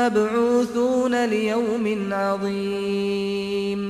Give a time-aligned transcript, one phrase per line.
[0.00, 3.80] مبعوثون ليوم عظيم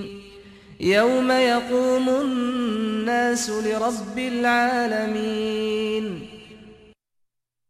[0.80, 6.06] يوم يقوم الناس لرب العالمين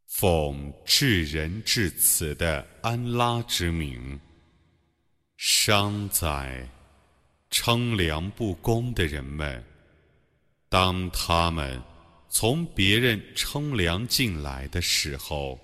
[0.08, 4.18] 奉至仁至慈的安拉之名，
[5.36, 6.66] 伤在
[7.50, 9.62] 称量不公的人们，
[10.70, 11.82] 当他们
[12.30, 15.60] 从别人称量进来的时候，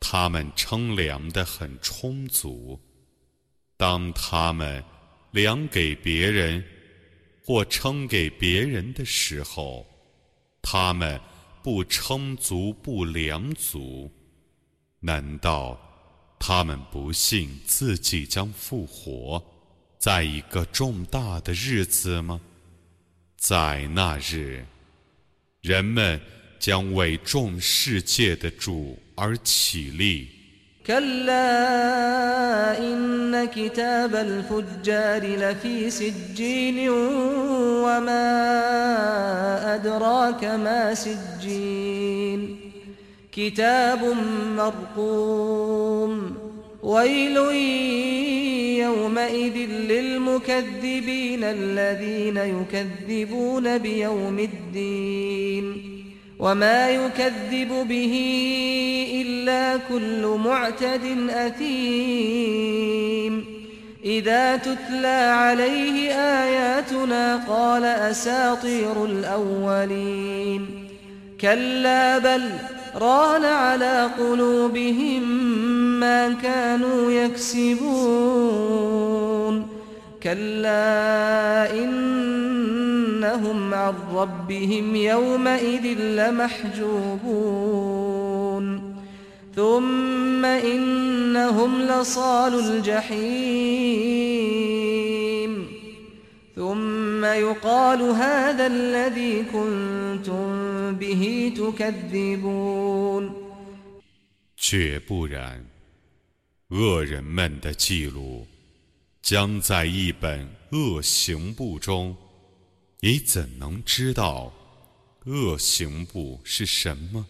[0.00, 2.80] 他们称量的很充足；
[3.76, 4.82] 当他们
[5.30, 6.64] 量给别人
[7.44, 9.86] 或称给别人的时候，
[10.62, 11.20] 他们。
[11.62, 14.08] 不称足不量足，
[15.00, 15.76] 难道
[16.38, 19.44] 他们不信自己将复活
[19.98, 22.40] 在一个重大的日子吗？
[23.36, 24.64] 在那日，
[25.60, 26.20] 人们
[26.59, 30.41] 将为众世界的主而起立。
[30.87, 36.89] كلا إن كتاب الفجار لفي سجين
[37.85, 38.25] وما
[39.75, 42.59] أدراك ما سجين
[43.31, 44.15] كتاب
[44.57, 46.37] مرقوم
[46.83, 47.37] ويل
[48.81, 49.57] يومئذ
[49.91, 55.91] للمكذبين الذين يكذبون بيوم الدين
[56.38, 58.14] وما يكذب به
[59.26, 62.76] إلا كل معتد أثيم.
[64.04, 70.66] إذا تتلى عليه آياتنا قال أساطير الأولين.
[71.40, 72.50] كلا بل
[72.96, 75.22] ران على قلوبهم
[76.00, 78.76] ما كانوا يكسبون.
[80.22, 81.72] كلا
[83.15, 87.41] إنهم عن ربهم يومئذ لمحجوبون
[89.55, 93.11] ثم إنهم لصال الجحيم
[96.55, 103.41] ثم يقال هذا الذي كنتم به تكذبون
[104.57, 105.65] 绝不然，
[106.69, 108.45] 恶人们的记录
[109.23, 112.15] 将在一本恶行簿中，
[113.00, 114.52] 你怎能知道
[115.26, 117.26] 恶行簿是什么？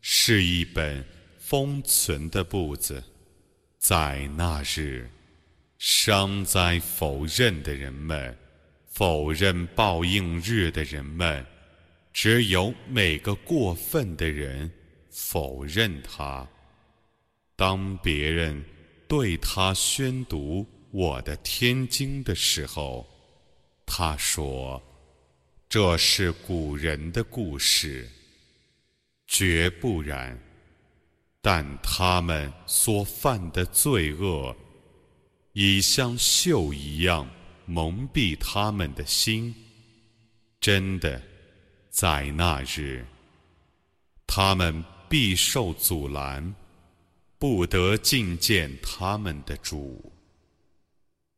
[0.00, 1.04] 是一本
[1.38, 3.04] 封存的簿子。
[3.78, 5.10] 在那日，
[5.78, 8.36] 伤灾否认的人们，
[8.86, 11.44] 否认报应日的人们，
[12.12, 14.70] 只有每个过分的人
[15.10, 16.48] 否认他。
[17.54, 18.64] 当别人
[19.06, 20.66] 对他宣读。
[20.92, 23.06] 我的天经的时候，
[23.86, 24.82] 他说
[25.70, 28.10] ：“这是古人的故事，
[29.26, 30.38] 绝不然。
[31.40, 34.54] 但他们所犯的罪恶，
[35.52, 37.26] 已像锈一样
[37.64, 39.54] 蒙蔽他们的心。
[40.60, 41.22] 真的，
[41.88, 43.06] 在那日，
[44.26, 46.54] 他们必受阻拦，
[47.38, 50.12] 不得觐见他们的主。”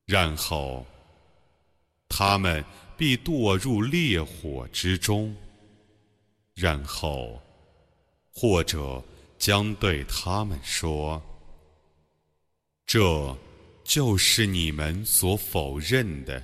[0.06, 0.86] 然后，
[2.08, 2.64] 他们
[2.96, 5.34] 必堕入烈火之中。
[6.54, 7.40] 然后，
[8.34, 9.00] 或者
[9.38, 11.22] 将对他们说
[12.84, 13.36] ：“这
[13.84, 16.42] 就是你们所否认的。”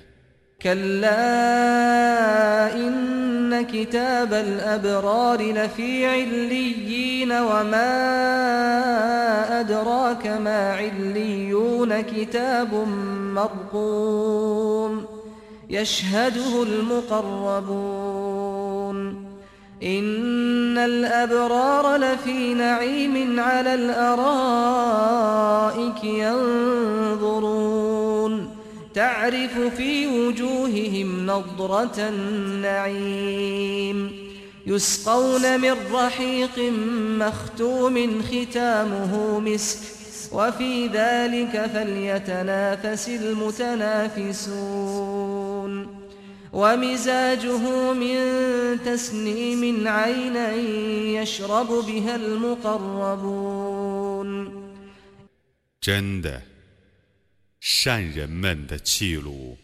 [15.69, 18.15] يشهده المقربون.
[19.83, 24.33] إن الأبرار لفي نعيم على الأرائك
[26.03, 27.55] ينظرون.
[28.93, 34.11] تعرف في وجوههم نضرة النعيم.
[34.67, 36.73] يسقون من رحيق
[37.19, 39.79] مختوم ختامه مسك.
[40.33, 45.14] وفي ذلك فليتنافس المتنافسون.
[46.54, 48.16] ومزاجه من
[48.84, 50.54] تسنيم عينا
[51.22, 53.80] يشرب بها المقربون
[55.80, 56.42] 真的
[57.60, 59.56] 善人们的记录，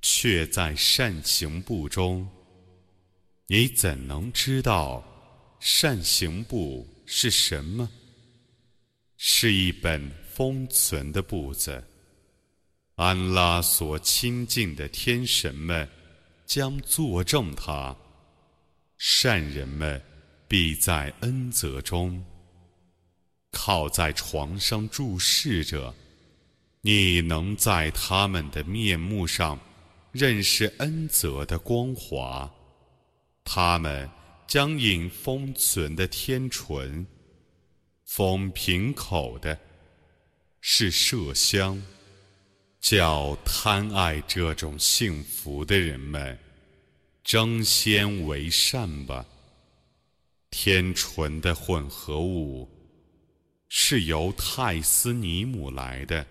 [0.00, 2.28] 却在善行簿中。
[3.46, 5.04] 你怎能知道
[5.58, 7.88] 善行簿是什么？
[9.16, 11.82] 是一本封存的簿子。
[12.95, 15.89] 安拉所亲近的天神们
[16.45, 17.95] 将作证他，
[18.99, 19.99] 善人们
[20.47, 22.23] 必在恩泽中
[23.51, 25.93] 靠在床上注视着。
[26.81, 29.59] 你能在他们的面目上
[30.11, 32.51] 认识恩泽的光华，
[33.43, 34.07] 他们
[34.45, 37.07] 将饮封存的天纯，
[38.05, 39.57] 封瓶口的
[40.61, 41.81] 是麝香。
[42.83, 46.37] 叫贪爱这种幸福的人们
[47.23, 49.25] 争先为善吧。
[50.51, 52.69] 天纯的混合物
[53.69, 56.27] 是由泰斯尼姆来的，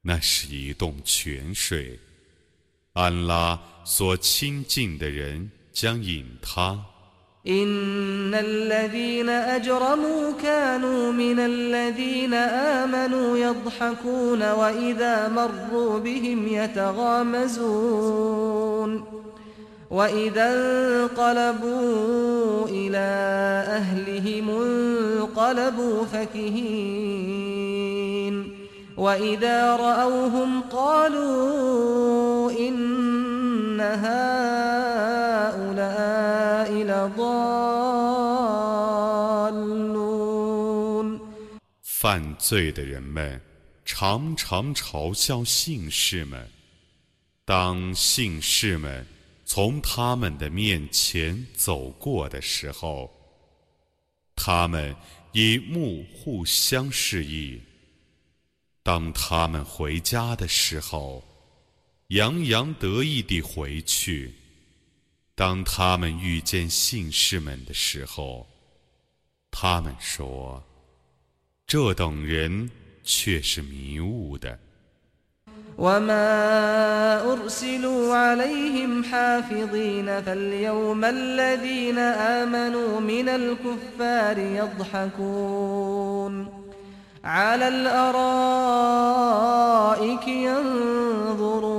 [0.00, 2.00] 那是一洞泉水，
[2.94, 6.82] 安拉所亲近的人将饮它。
[7.46, 17.98] إن الذين أجرموا كانوا من الذين آمنوا يضحكون وإذا مروا بهم يتغامزون
[19.90, 23.08] وإذا انقلبوا إلى
[23.68, 27.48] أهلهم انقلبوا فكهين
[28.96, 35.57] وإذا رأوهم قالوا إن هؤلاء
[41.82, 43.40] 犯罪的人们
[43.84, 46.48] 常常嘲笑信士们。
[47.44, 49.06] 当信士们
[49.44, 53.10] 从他们的面前走过的时候，
[54.36, 54.94] 他们
[55.32, 57.60] 以目互相示意；
[58.82, 61.24] 当他们回家的时候，
[62.08, 64.32] 洋洋得意地回去。
[65.37, 68.47] 当他们遇见信士们的时候，
[69.51, 70.61] 他们说：“
[71.65, 72.69] 这等人
[73.03, 74.59] 却是迷雾的。”
[75.75, 86.33] وما أرسلوا عليهم حافظين فاليوم الذين آمنوا من الكفار يضحكون
[87.23, 88.27] على الأرائك
[90.27, 91.76] ينظرون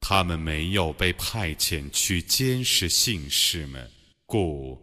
[0.00, 3.90] 他们没有被派遣去监视信士们，
[4.24, 4.80] 故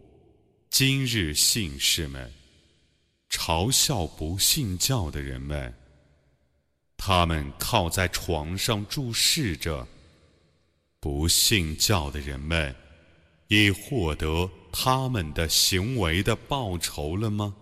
[0.69, 2.29] 今日信士们
[3.29, 5.73] 嘲笑不信教的人们。
[6.97, 9.87] 他们靠在床上注视着
[10.99, 12.75] 不信教的人们，
[13.47, 14.49] 已获得。
[14.77, 17.55] 他们的行为的报酬了吗？